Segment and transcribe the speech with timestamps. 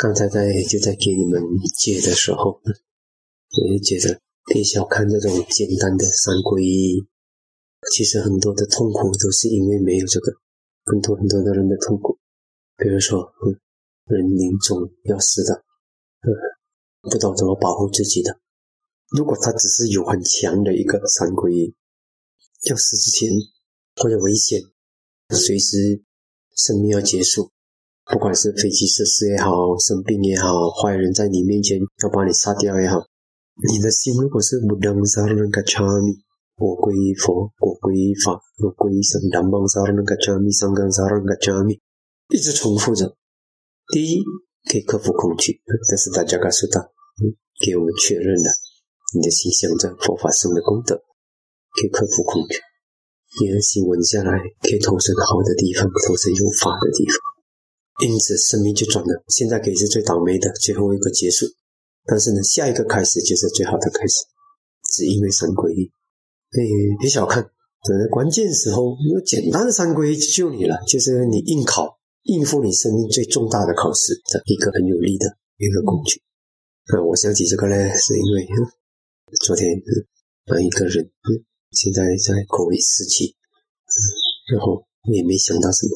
[0.00, 1.42] 刚才在就在给你们
[1.76, 2.70] 解的时候，我
[3.66, 7.04] 就觉得别小看这种简单的三皈依，
[7.90, 10.30] 其实很多的痛苦都是因为没有这个，
[10.84, 12.16] 很多很多的人的痛苦，
[12.76, 13.58] 比如说，嗯，
[14.06, 15.64] 人临终要死的，
[16.22, 16.30] 嗯，
[17.10, 18.38] 不懂怎么保护自己的，
[19.10, 21.74] 如果他只是有很强的一个三皈依，
[22.70, 23.28] 要死之前
[23.96, 24.62] 或者危险，
[25.34, 26.04] 随时
[26.54, 27.50] 生命要结束。
[28.08, 33.04] 不管是飞机失事也好，生病也好，坏人在你面前要把你杀掉也好，
[33.68, 36.16] 你的心如果是不能杀人个差米，
[36.56, 41.78] 我皈依佛，我皈依法，我皈依僧，南邦杀人个差米，上冈杀人个差米，
[42.32, 43.14] 一直重复着。
[43.92, 44.24] 第一，
[44.72, 46.80] 可以克服恐惧，这是大家告诉他，
[47.60, 48.48] 给我们确认的，
[49.12, 50.96] 你的心想着佛法僧的功德，
[51.76, 52.56] 可以克服恐惧。
[53.44, 54.32] 你的心稳下来，
[54.64, 57.27] 可以投身好的地方，投身有法的地方。
[58.06, 59.24] 因此，生命就转了。
[59.26, 61.46] 现在可以是最倒霉的最后一个结束，
[62.06, 64.22] 但是呢，下一个开始就是最好的开始，
[64.94, 65.90] 只因为三皈依。
[66.54, 66.62] 哎，
[67.00, 75.26] 别小看，在关键时候，用简单的三皈依救你了，就是你应考、应付你生命最重大的考试的一个很有力的
[75.58, 76.22] 一个工具。
[76.86, 78.46] 那我想起这个呢，是因为
[79.44, 79.66] 昨天
[80.46, 81.10] 那一个人，
[81.72, 83.34] 现在在口味时期，
[84.54, 85.92] 然后我也没想到什么，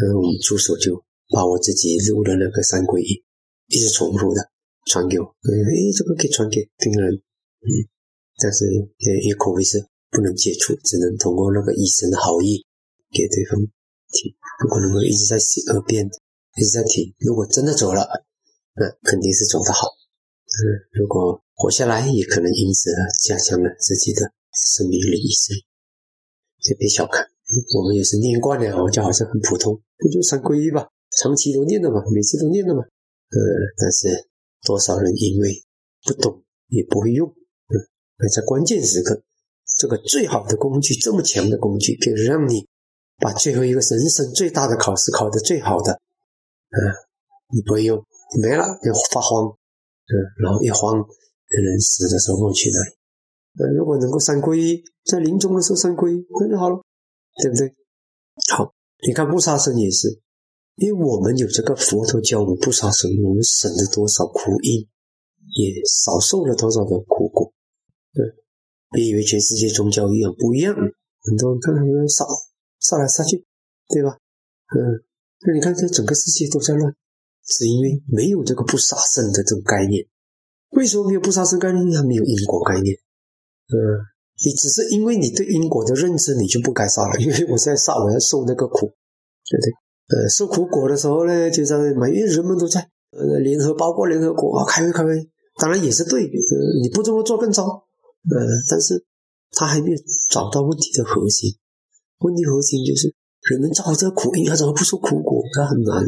[0.00, 1.04] 然后我们助手就。
[1.30, 3.24] 把我自己入的那个三皈依，
[3.68, 4.50] 一直重复的
[4.86, 7.14] 传给我，诶，这个可以传给病人，
[7.64, 7.68] 嗯，
[8.42, 8.66] 但是
[8.98, 9.80] 也也可谓是
[10.10, 12.66] 不能接触，只能通过那个医生的好意
[13.10, 13.56] 给对方
[14.12, 17.14] 听，不可能会一直在洗耳边一直在听。
[17.18, 18.06] 如果真的走了，
[18.76, 19.88] 那肯定是走的好，
[20.44, 20.60] 嗯，
[20.92, 22.90] 如果活下来，也可能因此
[23.22, 24.20] 加强了自己的
[24.52, 25.16] 生命力。
[25.22, 25.56] 医生，
[26.60, 27.24] 就别小看，
[27.74, 30.90] 我们也是念惯了，就好像很普通，不就三皈依吧。
[31.16, 33.38] 长期都念的嘛，每次都念的嘛，呃，
[33.76, 34.28] 但是
[34.62, 35.62] 多少人因为
[36.04, 37.74] 不懂也不会用，嗯，
[38.18, 39.22] 而在关键时刻，
[39.76, 42.66] 这个最好的工具，这么强的工具，可以让你
[43.18, 46.76] 把最后一个人生最大的考试考得最好的，嗯，
[47.54, 48.04] 你不会用，
[48.42, 50.12] 没了就发慌，嗯，
[50.42, 52.96] 然后一慌，可能死的时候去哪里？
[53.56, 56.82] 呃，如果能够三皈依，在临终的时候三皈依，那就好了，
[57.40, 57.72] 对不对？
[58.50, 58.74] 好，
[59.06, 60.20] 你看不杀生也是。
[60.76, 64.82] 因为我们有这个佛陀教我们不杀生，我们省了多少苦因，
[65.54, 67.52] 也少受了多少的苦果。
[68.12, 68.24] 对，
[68.90, 70.74] 别以为全世界宗教一样，不一样。
[70.74, 72.24] 很多人看他们杀，
[72.80, 73.46] 杀来杀去，
[73.88, 74.18] 对吧？
[74.74, 75.04] 嗯，
[75.46, 76.92] 那你看这整个世界都在乱，
[77.46, 80.04] 是因为没有这个不杀生的这种概念。
[80.70, 81.84] 为什么没有不杀生概念？
[81.84, 82.96] 因为它没有因果概念。
[83.70, 83.78] 嗯，
[84.44, 87.20] 你只是因为你对因果的认知，你就不该杀了。
[87.20, 88.88] 因为我现在杀，我要受那个苦，
[89.48, 89.83] 对不对？
[90.06, 99.02] 呃，受苦果的时候呢，就在每月人们都在呃联合，包括联合国啊，开会开会，当然也是对，呃，你不这么做更糟，呃，但是
[99.52, 99.96] 他还没有
[100.30, 101.56] 找到问题的核心，
[102.18, 103.14] 问题核心就是
[103.50, 105.42] 人们造这个苦因，他怎么不受苦果？
[105.56, 106.04] 他很难。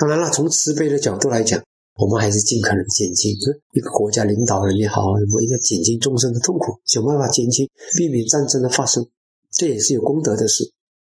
[0.00, 1.62] 当然了，从慈悲的角度来讲，
[1.94, 9.06] 我们还是尽可能减轻一个国家领导人也好，我们一个减轻众生的痛苦，想办法减轻，避免战争的发生，
[9.52, 10.72] 这也是有功德的事。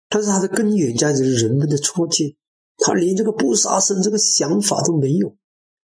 [0.09, 2.35] 但是它的根源在于人们的错见，
[2.77, 5.35] 他连这个不杀生这个想法都没有，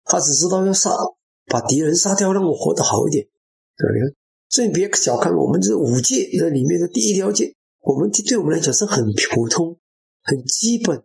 [0.05, 0.91] 他只知道要杀，
[1.47, 3.25] 把敌人杀掉，让我活得好一点。
[3.77, 4.17] 对不
[4.49, 9.79] 所以别小看我们这五戒那里面的第一条戒，我们对我们来讲是很普通、
[10.23, 11.03] 很基本，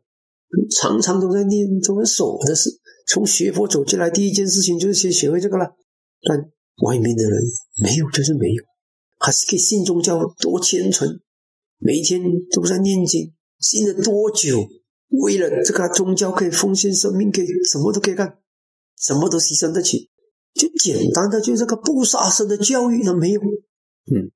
[0.76, 2.70] 常常都在念、都在守的是。
[3.08, 5.68] 从学佛走进来，第一件事情就是先学会这个了。
[6.28, 6.40] 但
[6.84, 7.44] 外面的人
[7.84, 8.64] 没有，就是没有，
[9.20, 11.08] 还是给信宗教多虔诚。
[11.78, 12.22] 每一天
[12.52, 14.68] 都在念经，信了多久？
[15.09, 18.40] 为了这个宗教可以奉献生命，可以什么都可以干，
[18.97, 20.09] 什么都牺牲得起。
[20.53, 23.41] 就简单的就这个不杀生的教育，都没有。
[23.41, 24.31] 嗯，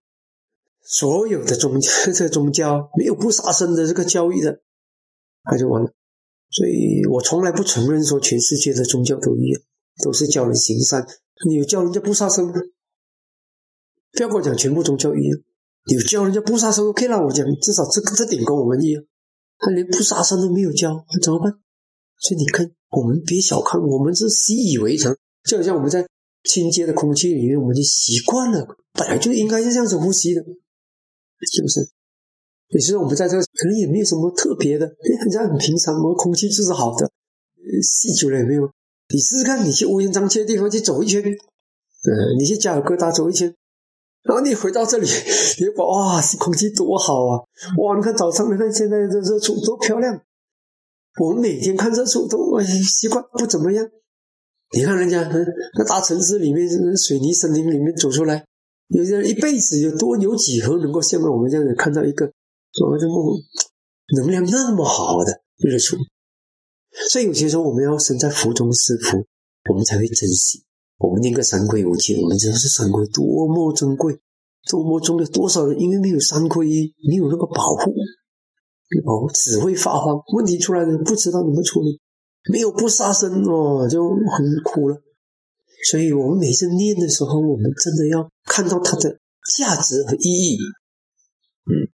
[0.82, 4.62] 所有的宗教， 这个宗教没有不杀生的这个教育的，
[5.50, 5.94] 那就完了。
[6.52, 9.62] 所以我从来不承认说全世界的宗教都一样，
[10.04, 11.08] 都是教人行善。
[11.48, 12.54] 你有教人家不杀生吗？
[14.12, 15.40] 不要跟我讲全部宗教一样。
[15.90, 17.24] 有教人家不杀生，OK 了。
[17.26, 19.04] 我讲至少这个这点跟我们一样，
[19.58, 21.52] 他连不杀生都没有教，那怎么办？
[22.20, 26.06] 所以你看，我们别小看，我们是习以为常，就好像我们在
[26.44, 31.90] 清洁的空气里面，我们就习惯了，本来就应该是这样子呼吸的，是不是？
[32.70, 34.86] 有时候我们在这可能也没有什么特别的，
[35.22, 37.10] 很像很平常，我们空气就是好的，
[37.82, 38.70] 吸久了也没有。
[39.12, 43.56] 你试试看，你去乌烟瘴气的地方去走一圈，呃，你去加尔各答走一圈。
[44.24, 45.08] 然后你回到这里，
[45.60, 47.40] 你把哇，空气多好啊！
[47.82, 50.22] 哇，你看早上，你看现在这日出多漂亮。
[51.20, 53.90] 我们每天看日出都哎习惯不怎么样。
[54.76, 55.28] 你看人家
[55.78, 58.46] 那大城市里面，水泥森林里面走出来，
[58.90, 62.32] 有些人一辈子有多有几何能够像我们这样子看到一个
[62.74, 63.16] 所谓的梦
[64.18, 65.98] 能量那么好的日出？
[67.10, 69.26] 所以有些时候我们要身在福中是福，
[69.70, 70.64] 我们才会珍惜。
[71.00, 74.20] 我们念个三皈五戒，我们知道是三皈多么珍贵，
[74.70, 75.26] 多么重要。
[75.28, 77.92] 多少人因为没有三皈依，没有那个保护，
[79.08, 82.00] 哦，只会发慌，问题出来了不知道怎么处理。
[82.52, 85.02] 没有不杀生哦，就很苦了。
[85.90, 89.20] 所以，我们每次念的时候，我们真的要看到它的
[89.58, 90.58] 价值和意义。
[91.66, 91.88] 嗯，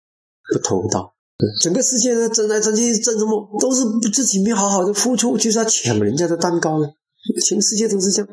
[0.53, 1.15] 不偷盗。
[1.61, 6.89] 整个世界呢，争来争去争什么，都是自己没好好的付出，就是要抢人家的蛋糕呢。
[7.45, 8.29] 全世界都是这样，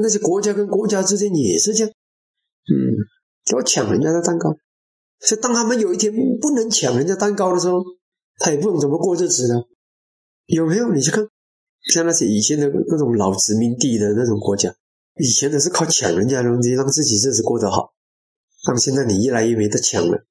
[0.00, 1.92] 那些国家跟国家之间也是这样。
[1.92, 4.54] 嗯，要抢人家的蛋糕。
[5.20, 7.82] 所以，当他们有一天不能抢人家蛋糕的时候，
[8.38, 9.68] 他也不懂怎么过日子了。
[10.46, 10.92] 有没有？
[10.92, 11.26] 你去看。
[11.92, 14.72] 像那些以前的那种老殖民地的那种国家，
[15.16, 17.92] 以前的是靠抢人家的东西让自己日子过得好，
[18.64, 20.24] 但现在你越来越没得抢了，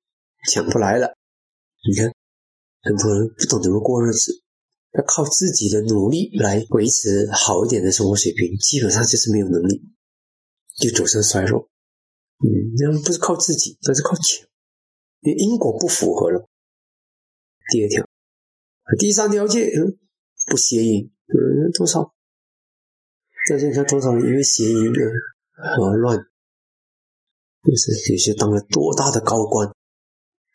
[0.50, 1.13] 抢不来了。
[1.86, 2.09] 你看，
[2.83, 4.40] 很多人不懂怎么过日子，
[4.93, 9.81] 要靠自己的努力来维持好一点的生活水平，基本上就是没有能力，
[10.79, 11.69] 就走向衰弱。
[12.39, 12.47] 嗯，
[12.77, 14.47] 那不是靠自己，那是靠钱，
[15.21, 16.47] 因为因果不符合了。
[17.71, 18.05] 第二条，
[18.99, 19.97] 第三条戒，嗯，
[20.47, 21.11] 不邪淫。
[21.27, 22.13] 嗯，多少？
[23.49, 24.91] 但是你看多少人因为邪淫
[25.55, 26.17] 而乱，
[27.63, 29.73] 就是有些当了多大的高官，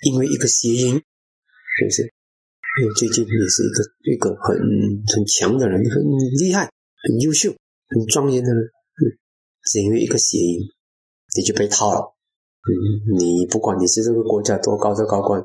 [0.02, 2.12] 因为一个邪淫，是不是？
[2.78, 4.56] 因为最近也是一个一个很
[5.14, 6.02] 很强的人，很
[6.38, 6.70] 厉害、
[7.02, 7.50] 很优秀、
[7.88, 9.00] 很庄严的人，嗯，
[9.64, 10.60] 是因为一个邪淫，
[11.36, 12.00] 你就被套了。
[12.68, 15.42] 嗯，你不管你是这个国家多高的高官，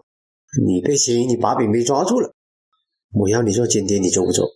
[0.65, 2.33] 你被邪淫，你把柄被抓住了，
[3.13, 4.49] 我要你做间谍，你做不做？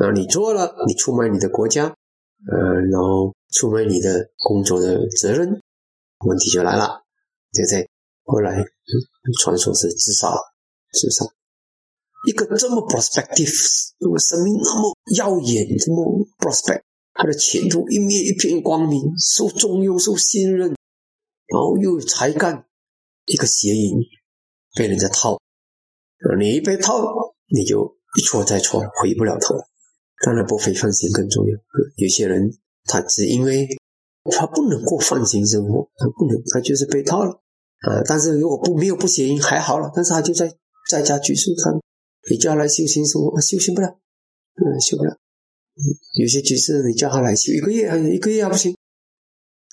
[0.00, 1.84] 然后，你做了，你出卖你的国家，
[2.50, 5.60] 呃，然后出卖你的工作的责任，
[6.24, 7.02] 问题就来了，
[7.52, 7.90] 对不对？
[8.24, 8.64] 后来
[9.42, 10.32] 传说是自杀，
[10.92, 11.26] 自杀。
[12.26, 16.82] 一个这么 prospective，那么生命那么耀眼，这么 prospect，
[17.14, 20.68] 他的前途一面一片光明，受重用，受信任，
[21.46, 22.66] 然后又有才干，
[23.26, 23.96] 一个邪淫
[24.74, 25.38] 被人家套，
[26.38, 27.00] 你一被套，
[27.48, 29.54] 你就一错再错，回不了头。
[30.24, 31.52] 当然，不非放心更重要。
[31.96, 33.68] 有些人他只因为
[34.32, 37.30] 他不能过放心生活，他不能，他就是被套了
[37.86, 38.02] 啊。
[38.04, 40.52] 但是如果不没有不谐音还好了，但是他就在
[40.90, 41.70] 在家居士，他
[42.30, 43.88] 你叫他来修行说，修行不了，
[44.54, 45.16] 嗯，修不了。
[46.18, 47.84] 有些居士你叫他来修一个月，
[48.14, 48.74] 一个月还不行，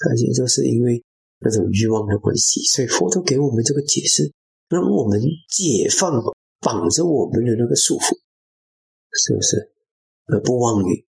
[0.07, 1.03] 而且就是因为
[1.39, 2.61] 那种欲望的关系。
[2.61, 4.33] 所以佛陀给我们这个解释，
[4.69, 6.11] 让我们解放
[6.59, 8.17] 绑着我们的那个束缚，
[9.11, 9.71] 是不是？
[10.25, 11.06] 而不妄语，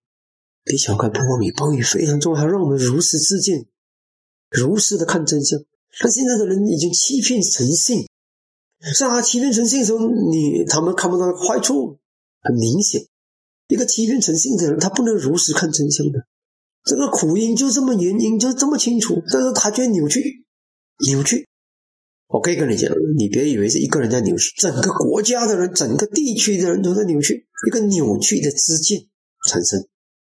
[0.63, 3.65] 别小看不妄语，妄语非常重要，让我们如实自见，
[4.49, 5.63] 如实的看真相。
[5.99, 8.07] 但现在的人已经欺骗成性，
[8.93, 11.97] 像他欺骗诚信的时候，你他们看不到坏处，
[12.41, 13.07] 很明显。
[13.67, 16.27] 一个欺骗诚信的人，他不能如实看真相的，
[16.83, 20.45] 这个苦因就这么原因就这么清楚，但是他却扭曲，
[21.07, 21.47] 扭曲。
[22.27, 29.07] 我可以跟你讲，你别以为是一个人在扭曲，整个国家的人，整个地区的人都在扭曲，一个扭曲的知见
[29.47, 29.79] 产生，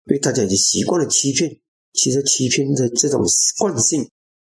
[0.06, 1.60] 因为大家已经习惯了欺骗。
[1.94, 3.24] 其实欺骗的这种
[3.58, 4.08] 惯性，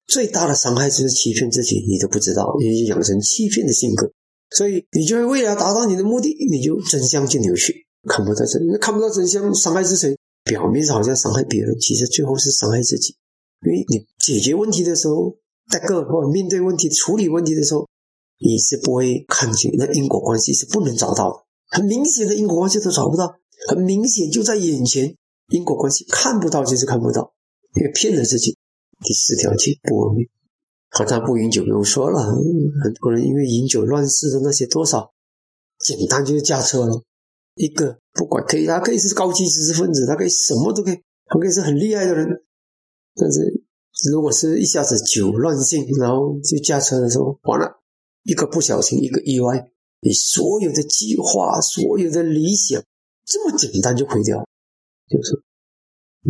[0.06, 4.10] 最大的伤害就是欺骗自己，你都不知道，你就养成欺骗的性格，
[4.50, 10.16] 所以你就会为了达到你的目的，你就真相就扭曲，看不到真，看不到真相，伤害是谁？
[10.44, 13.16] 表面上好像伤害别人，其实最后是伤害自己，
[13.66, 15.36] 因为你解决问题的时候。
[15.68, 17.88] 在个或面对问题、处理问题的时候，
[18.38, 21.38] 你是不会看清那因果关系，是不能找到的。
[21.66, 23.34] 很明显的因果关系都找不到，
[23.66, 25.16] 很明显就在眼前，
[25.48, 27.32] 因果关系看不到就是看不到，
[27.74, 28.55] 因为骗了自己。
[29.02, 30.28] 第四条戒不文明，
[30.90, 35.12] 好像不饮酒不用说了，很多人因为饮酒乱世的那些多少，
[35.78, 37.02] 简单就是驾车了。
[37.54, 42.28] 一个不管可以，他可以是高级知识分子，他可以什么都可以，他可以是很厉害的人，
[43.14, 43.64] 但是。
[44.12, 47.80] 如果是一下子酒乱性，然后就驾车的时候，完了，
[48.24, 49.70] 一个不小心，一个意外，
[50.02, 52.84] 你所有的计划、所有的理想，
[53.24, 54.46] 这么简单就毁掉，
[55.08, 55.42] 就是，
[56.24, 56.28] 嗯。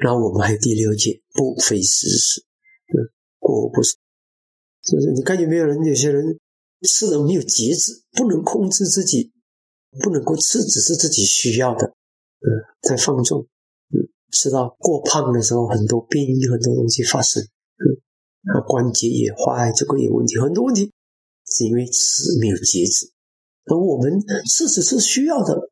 [0.00, 2.40] 然后我们还有第六戒，不非事实，
[2.88, 3.94] 嗯，过不是，
[4.82, 5.12] 就是？
[5.12, 5.84] 你看有没有人？
[5.84, 6.38] 有些人
[6.82, 9.30] 吃的没有节制，不能控制自己，
[10.02, 12.48] 不能够吃，只是自己需要的，嗯，
[12.82, 13.42] 在放纵。
[13.94, 20.92] 嗯吃到过胖的时候，很多病，很多东西发生，嗯，啊，关节也坏，这个有问题，很多问题
[21.46, 23.10] 是因为吃没有节制，
[23.64, 25.70] 而我们事实是需要的。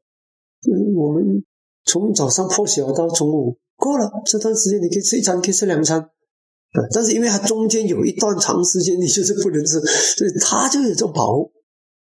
[0.69, 1.45] 嗯，我们
[1.85, 9.79] 从早上破晓到中午过了这段时间，你可以吃一餐，可以吃两餐，啊，但是因为它中间有一段长时间你就是不能吃，
[10.19, 11.53] 所以它就有这种保护。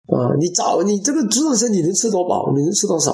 [0.09, 3.13] 啊，你早你这个这段时间你能吃多饱，你能吃多少，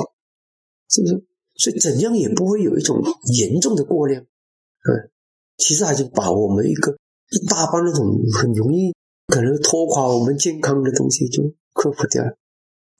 [0.89, 1.25] 是不是？
[1.57, 3.03] 所以怎样也不会有一种
[3.37, 4.23] 严重的过量。
[4.23, 5.11] 嗯，
[5.57, 6.97] 其实还是把我们一个
[7.31, 8.07] 一大半那种
[8.39, 8.95] 很容易
[9.27, 11.43] 可能拖垮我们健康的东西就
[11.73, 12.37] 克服掉了。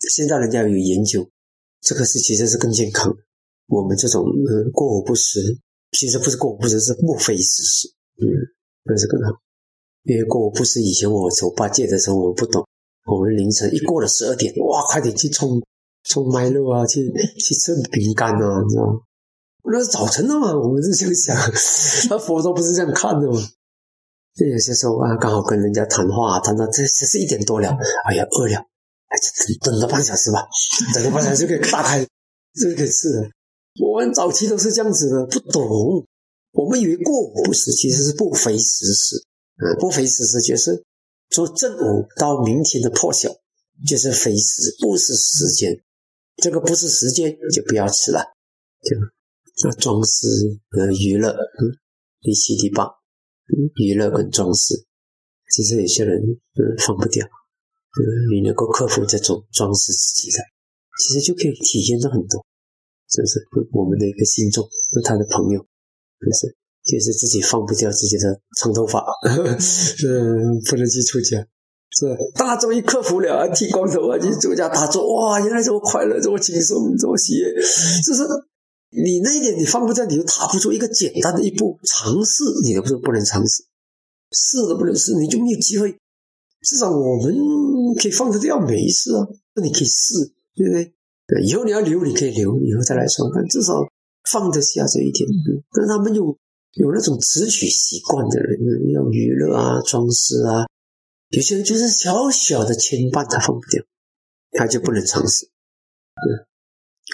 [0.01, 1.31] 现在人家有研究，
[1.81, 3.17] 这个是其实是更健康。
[3.67, 5.41] 我们这种呃过午不食，
[5.93, 7.89] 其实不是过午不食，是莫非食食。
[8.21, 8.27] 嗯，
[8.85, 9.31] 那是更好。
[10.05, 12.67] 因为过午不食，以前我走八戒的时候我不懂。
[13.07, 15.63] 我们凌晨一过了十二点，哇，快点去冲
[16.05, 19.01] 冲麦乐啊，去去吃饼干啊，你知道吗？
[19.71, 21.37] 那是早晨的嘛，我们是这样想。
[22.11, 23.41] 那佛陀不是这样看的嘛？
[24.35, 27.69] 就有些时候啊，刚好跟人家谈话，谈到这这是一点多了，
[28.05, 29.19] 哎呀，饿了，哎，
[29.63, 30.47] 等等个半小时吧，
[30.95, 33.29] 等个半小时就可以打开，就可以吃了。
[33.81, 36.07] 我们早期都是这样子的，不懂，
[36.53, 39.17] 我们以为过午不食其实是不非时食，
[39.57, 40.85] 嗯，不非时食就是。
[41.31, 43.29] 从正午到明天的破晓，
[43.85, 45.83] 就是肥时，不是时间。
[46.37, 48.21] 这个不是时间，就不要吃了。
[48.83, 48.97] 就
[49.65, 50.29] 那装饰
[50.71, 51.75] 和娱乐，嗯，
[52.21, 52.87] 第七、第八，
[53.77, 54.85] 娱乐跟装饰，
[55.51, 58.01] 其实有些人嗯放不掉，嗯，
[58.33, 60.39] 你能够克服这种装饰自己的，
[61.01, 62.45] 其实就可以体验到很多，
[63.15, 63.27] 是不
[63.63, 63.71] 是？
[63.71, 64.67] 我们的一个信众，
[65.05, 65.61] 他的朋友，
[66.19, 66.57] 是不是？
[66.85, 71.39] 就是自己放不掉自己的长头发， 嗯，不能去出家，
[71.97, 72.05] 是
[72.37, 77.55] 大终于克服了，剃光头啊，去出家打坐，哇，原来这么快乐，这么轻松，这么喜悦，
[78.05, 78.29] 就是
[78.91, 83.65] 你那一点你放不掉，你就踏不出一个简单的一步，尝试你都不是不能尝试，
[84.33, 85.97] 试都不能试，你就没有机会。
[86.61, 87.35] 至少我们
[87.99, 90.15] 可以放得掉，没事啊，那你可以试，
[90.55, 90.93] 对不对？
[91.45, 93.75] 以后你要留，你可以留，以后再来说，但至少
[94.31, 95.29] 放得下这一点。
[95.73, 96.37] 但他们有。
[96.77, 98.59] 有那种只取习惯的人，
[98.91, 100.67] 要娱乐啊、装饰啊，
[101.29, 103.81] 有些人就是小小的牵绊他放不掉，
[104.51, 105.47] 他就不能尝试。
[105.47, 106.27] 嗯，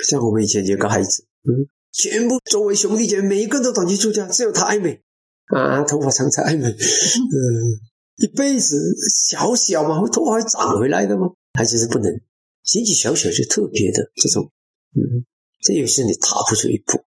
[0.09, 5.03] 像我们以前有个孩子，嗯，全部周围兄弟姐妹每一个都短期出家，只有他爱美
[5.55, 6.67] 啊，头发长才爱美。
[6.67, 6.75] 嗯，
[8.17, 8.79] 一辈子
[9.29, 11.27] 小小嘛，头发会长回来的吗？
[11.53, 12.11] 他就是不能，
[12.75, 14.51] 年纪小小就特别的这种，
[14.95, 15.25] 嗯，
[15.63, 17.03] 这也是你踏不出一步。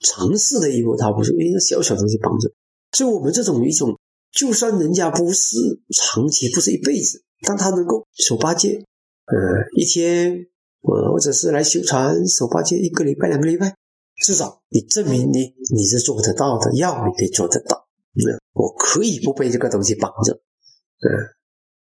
[0.00, 2.52] 尝试的一步，踏不是因为小小东西帮着，
[2.92, 3.98] 所以我们这种一种，
[4.30, 5.56] 就算人家不是
[5.96, 8.84] 长期，不是一辈子，但他能够守八戒，
[9.24, 9.34] 呃，
[9.74, 10.46] 一天，
[10.82, 13.74] 呃，或者是来修禅守八戒一个礼拜、两个礼拜，
[14.22, 21.08] 至少你证明你你是做得到的，要你可以做得到，那我可以不被这个东西绑着，嗯，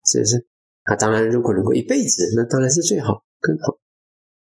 [0.04, 0.46] 是不是？
[0.84, 3.78] 啊，当然，如果能够一辈子，那当然是最好，更好。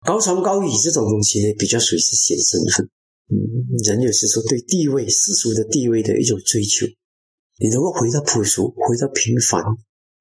[0.04, 2.88] 高床高椅这种东西呢，比较属于是显身份。
[3.30, 3.36] 嗯，
[3.84, 6.84] 人有时候对地位、世俗的地位的一种追求，
[7.58, 9.62] 你能够回到朴素，回到平凡。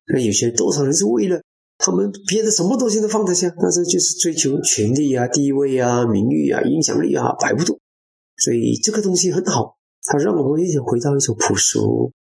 [0.08, 1.42] 那有些多少人是为了
[1.78, 7.78] 他们别的什么东西都放得下，但是就是追求权力啊、地位啊、名誉啊、影响力啊，摆不动。
[8.38, 12.14] 所以这个东西很好，它让我们一起回到一种朴素，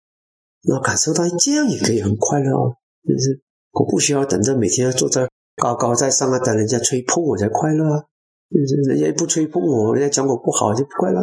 [0.63, 2.73] 那感受到这样也可以很快乐哦。
[3.07, 3.39] 就是
[3.71, 8.03] 我不需要等着每天要坐在高高在上啊，等人家吹捧我才快乐啊。
[8.51, 11.21] 就是人家不吹捧我，人家讲我不好就不快乐。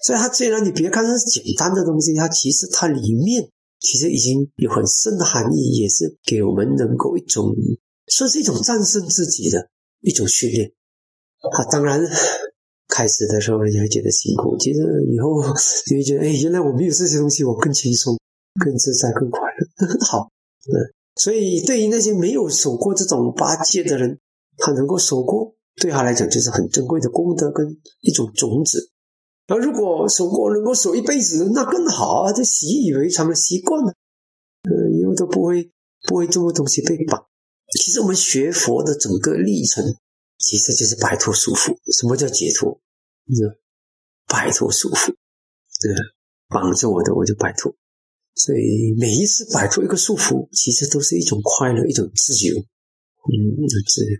[0.00, 7.54] 所以，它虽然你别看它是简单的东西，它其实它里面其实已经有很深的含义，也是给我们能够一种
[8.08, 9.68] 算是一种战胜自己的
[10.00, 10.72] 一种训练。
[11.40, 12.00] 啊，当然
[12.88, 15.42] 开始的时候人家会觉得辛苦，其实以后
[15.90, 18.18] 你会觉得，哎，原来我没有这些东西，我更轻松、
[18.62, 20.28] 更自在、更快乐，很 好。
[20.68, 20.76] 嗯，
[21.16, 24.20] 所以对于那些没有守过这种八戒的人，
[24.56, 25.56] 他能够守过。
[25.76, 28.90] 对他来讲，就是很珍贵的功德跟一种种子。
[29.46, 32.32] 而如果守过能够守一辈子，那更好啊！
[32.32, 33.94] 就习以为常的习惯了，
[34.64, 35.72] 呃，以后都不会
[36.06, 37.24] 不会这么东西被绑。
[37.78, 39.82] 其实我们学佛的整个历程，
[40.38, 41.74] 其实就是摆脱束缚。
[41.96, 42.80] 什么叫解脱？
[43.26, 43.56] 嗯，
[44.26, 45.14] 摆脱束缚。
[45.80, 45.94] 对，
[46.48, 47.74] 绑着我的我就摆脱。
[48.34, 52.56] 所以每一次摆脱一个束缚，其实都是一种快乐，一种自由。
[52.56, 53.32] 嗯，
[53.62, 54.16] 一种自由。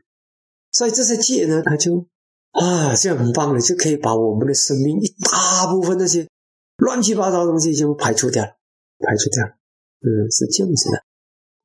[0.73, 2.07] 所以这些戒呢，它就
[2.51, 6.29] 啊，这样很棒的，就可以把我们的生命一大部分那些
[6.77, 8.51] 乱七八糟的东西就排除掉了，
[8.99, 9.53] 排除掉了。
[10.03, 11.03] 嗯，是这样子的，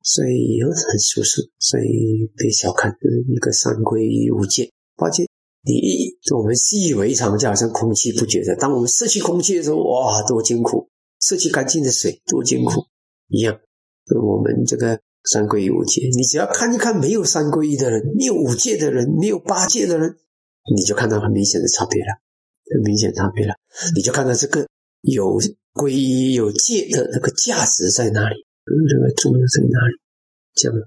[0.02, 1.50] 所以很舒适。
[1.58, 2.96] 所以别小看
[3.28, 5.28] 一个三皈五戒八戒，
[5.62, 8.56] 你我们习以为常，就好像空气不觉得。
[8.56, 10.88] 当我们失去空气的时候，哇，多艰苦！
[11.20, 12.86] 失去干净的水，多艰苦
[13.28, 13.58] 一样。
[14.14, 16.02] 我们这个三皈依五戒。
[16.16, 20.16] 你只要看一看没有三皈依的人，没有五戒的人，没有八戒的人，
[20.74, 22.20] 你就看到很明显的差别了，
[22.72, 23.54] 很明显差别了。
[23.96, 24.68] 你就看到这个
[25.00, 25.40] 有
[25.74, 29.94] 皈依有戒的那个价值在哪里，这个重要在哪里？
[30.54, 30.78] 这样，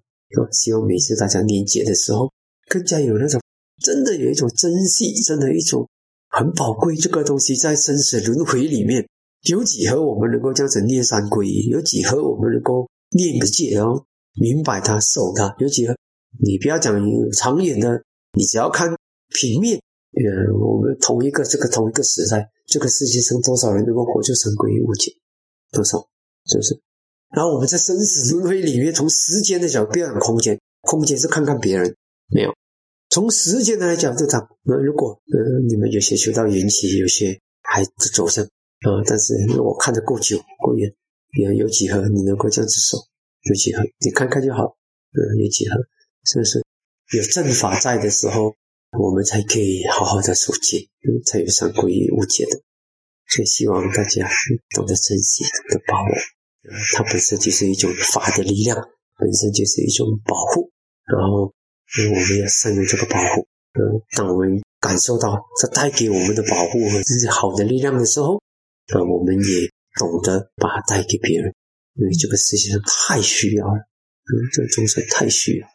[0.53, 2.31] 希望每次大家念戒的时候，
[2.69, 3.41] 更加有那种
[3.83, 5.89] 真的有一种珍惜，真的一种
[6.29, 9.05] 很宝贵这个东西在生死轮回里面。
[9.43, 11.67] 有几何我们能够这样子念三皈依？
[11.67, 15.55] 有几何我们能够念个戒，哦明白它、守它？
[15.59, 15.95] 有几何？
[16.43, 16.93] 你不要讲
[17.31, 18.03] 长远的，
[18.33, 18.95] 你只要看
[19.33, 19.81] 平面。
[20.11, 25.11] 呃，我们同一个这个同一个时代，这个世界上多少人能够活出三皈依无戒？
[25.71, 25.99] 多少？
[26.45, 26.79] 是不是？
[27.29, 31.95] 然后我们在生死轮回里面，从时间的角度，不要讲空间，空间是看看别人
[32.27, 32.51] 没有。
[33.09, 38.47] 从时间的角度讲，那如果呃你们有些修到缘起，有些还走向。
[38.81, 39.03] 啊！
[39.05, 40.93] 但是我看得够久够远，
[41.37, 42.97] 有有几何你能够这样子守？
[43.43, 44.77] 有几何你看看就好。
[45.11, 45.75] 嗯，有几何
[46.23, 46.63] 是不是
[47.17, 48.55] 有正法在的时候，
[48.97, 50.87] 我们才可以好好的守戒，
[51.25, 52.61] 才有三皈依五戒的。
[53.27, 54.29] 所以希望大家
[54.75, 56.09] 懂得珍惜，懂得把握。
[56.95, 58.77] 它本身就是一种法的力量，
[59.17, 60.71] 本身就是一种保护。
[61.05, 61.53] 然后，
[61.99, 63.47] 因为我们要善用这个保护。
[63.73, 68.41] 嗯，当我们感受到它带给我们的保护和这些好的力量的时候。
[68.91, 69.69] 那我们也
[69.99, 71.53] 懂得把它带给别人，
[71.93, 75.69] 因为这个世界上太需要了，人，这众生太需要。